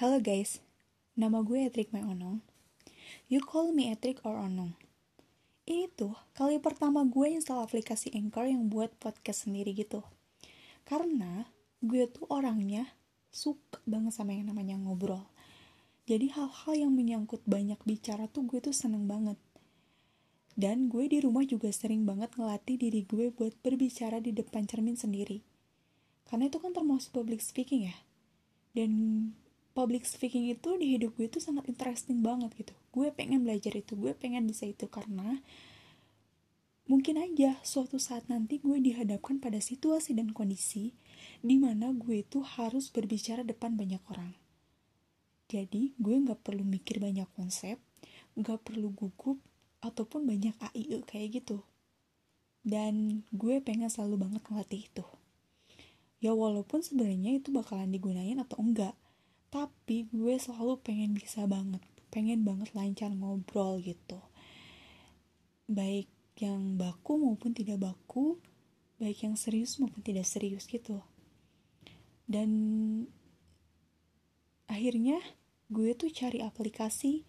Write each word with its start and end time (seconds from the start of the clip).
Hello 0.00 0.16
guys, 0.16 0.64
nama 1.12 1.44
gue 1.44 1.60
Etrik 1.60 1.92
Mai 1.92 2.00
Onong. 2.00 2.40
You 3.28 3.44
call 3.44 3.76
me 3.76 3.92
Etrik 3.92 4.24
or 4.24 4.32
Onong. 4.40 4.72
Ini 5.68 5.92
tuh 5.92 6.16
kali 6.32 6.56
pertama 6.56 7.04
gue 7.04 7.36
install 7.36 7.60
aplikasi 7.60 8.08
Anchor 8.16 8.48
yang 8.48 8.72
buat 8.72 8.96
podcast 8.96 9.44
sendiri 9.44 9.76
gitu. 9.76 10.00
Karena 10.88 11.44
gue 11.84 12.08
tuh 12.08 12.24
orangnya 12.32 12.88
suka 13.28 13.76
banget 13.84 14.16
sama 14.16 14.32
yang 14.32 14.48
namanya 14.48 14.80
ngobrol. 14.80 15.28
Jadi 16.08 16.32
hal-hal 16.32 16.88
yang 16.88 16.96
menyangkut 16.96 17.44
banyak 17.44 17.76
bicara 17.84 18.24
tuh 18.24 18.48
gue 18.48 18.64
tuh 18.64 18.72
seneng 18.72 19.04
banget. 19.04 19.36
Dan 20.56 20.88
gue 20.88 21.12
di 21.12 21.20
rumah 21.20 21.44
juga 21.44 21.68
sering 21.68 22.08
banget 22.08 22.32
ngelatih 22.40 22.80
diri 22.80 23.04
gue 23.04 23.28
buat 23.36 23.52
berbicara 23.60 24.16
di 24.24 24.32
depan 24.32 24.64
cermin 24.64 24.96
sendiri. 24.96 25.44
Karena 26.24 26.48
itu 26.48 26.56
kan 26.56 26.72
termasuk 26.72 27.12
public 27.12 27.44
speaking 27.44 27.92
ya. 27.92 28.00
Dan 28.72 28.96
public 29.72 30.02
speaking 30.06 30.50
itu 30.50 30.74
di 30.76 30.98
hidup 30.98 31.14
gue 31.14 31.30
itu 31.30 31.38
sangat 31.38 31.66
interesting 31.70 32.20
banget 32.20 32.50
gitu. 32.58 32.74
Gue 32.90 33.14
pengen 33.14 33.46
belajar 33.46 33.74
itu 33.74 33.94
gue 33.94 34.12
pengen 34.16 34.46
bisa 34.46 34.66
itu 34.66 34.90
karena 34.90 35.38
mungkin 36.90 37.22
aja 37.22 37.54
suatu 37.62 38.02
saat 38.02 38.26
nanti 38.26 38.58
gue 38.58 38.82
dihadapkan 38.82 39.38
pada 39.38 39.62
situasi 39.62 40.10
dan 40.18 40.34
kondisi 40.34 40.90
di 41.38 41.54
mana 41.54 41.94
gue 41.94 42.26
itu 42.26 42.42
harus 42.42 42.90
berbicara 42.90 43.46
depan 43.46 43.78
banyak 43.78 44.02
orang. 44.10 44.34
Jadi 45.46 45.94
gue 45.98 46.14
nggak 46.14 46.42
perlu 46.42 46.66
mikir 46.66 46.98
banyak 46.98 47.26
konsep 47.34 47.78
nggak 48.38 48.62
perlu 48.62 48.94
gugup 48.94 49.38
ataupun 49.82 50.26
banyak 50.26 50.54
AIE 50.70 51.02
kayak 51.06 51.42
gitu. 51.42 51.62
Dan 52.60 53.24
gue 53.32 53.62
pengen 53.64 53.88
selalu 53.88 54.28
banget 54.28 54.42
ngelatih 54.46 54.82
itu. 54.86 55.04
Ya 56.20 56.36
walaupun 56.36 56.84
sebenarnya 56.84 57.40
itu 57.40 57.48
bakalan 57.48 57.88
digunain 57.88 58.36
atau 58.36 58.60
enggak 58.60 58.92
tapi 59.50 60.06
gue 60.14 60.34
selalu 60.38 60.78
pengen 60.80 61.12
bisa 61.14 61.44
banget 61.44 61.82
pengen 62.10 62.42
banget 62.42 62.74
lancar 62.74 63.08
ngobrol 63.14 63.78
gitu. 63.80 64.18
Baik 65.70 66.10
yang 66.42 66.74
baku 66.74 67.22
maupun 67.22 67.54
tidak 67.54 67.78
baku 67.78 68.42
baik 69.00 69.24
yang 69.24 69.38
serius 69.38 69.78
maupun 69.80 70.02
tidak 70.02 70.26
serius 70.26 70.66
gitu. 70.66 71.00
Dan 72.26 72.50
akhirnya 74.66 75.22
gue 75.70 75.94
tuh 75.94 76.10
cari 76.10 76.42
aplikasi 76.42 77.24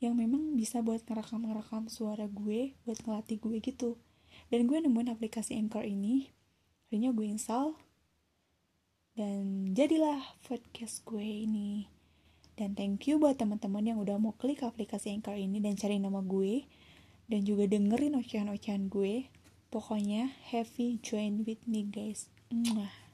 yang 0.00 0.16
memang 0.16 0.56
bisa 0.56 0.80
buat 0.80 1.04
ngerekam-ngerekam 1.04 1.88
suara 1.88 2.28
gue 2.28 2.76
buat 2.84 3.00
ngelatih 3.02 3.40
gue 3.40 3.56
gitu. 3.64 3.96
Dan 4.52 4.68
gue 4.68 4.78
nemuin 4.78 5.10
aplikasi 5.10 5.56
Anchor 5.56 5.82
ini 5.82 6.30
akhirnya 6.86 7.10
gue 7.16 7.26
install 7.26 7.74
dan 9.18 9.72
jadilah 9.74 10.22
podcast 10.46 11.02
gue 11.06 11.22
ini. 11.22 11.90
Dan 12.54 12.76
thank 12.76 13.08
you 13.08 13.16
buat 13.16 13.40
teman-teman 13.40 13.80
yang 13.80 13.98
udah 13.98 14.20
mau 14.20 14.36
klik 14.36 14.60
aplikasi 14.60 15.16
Anchor 15.16 15.32
ini 15.32 15.64
dan 15.64 15.80
cari 15.80 15.96
nama 15.96 16.20
gue. 16.20 16.68
Dan 17.30 17.46
juga 17.46 17.64
dengerin 17.64 18.18
ocehan-ocehan 18.20 18.92
gue. 18.92 19.32
Pokoknya 19.70 20.34
happy 20.50 21.00
join 21.00 21.46
with 21.46 21.62
me 21.64 21.86
guys. 21.88 22.28
Mwah. 22.52 23.09